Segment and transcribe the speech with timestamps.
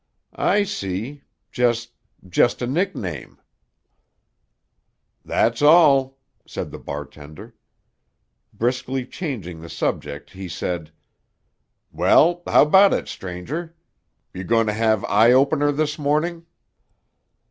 [0.33, 1.21] "I see.
[1.51, 3.39] Just—just a nickname."
[5.23, 7.53] "That's all," said the bartender.
[8.51, 10.91] Briskly changing the subject he said:
[11.91, 13.75] "Well, how 'bout it, stranger?
[14.33, 16.47] You going to have eye opener this morning?"